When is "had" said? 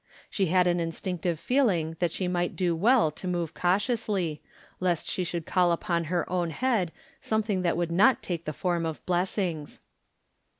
0.47-0.65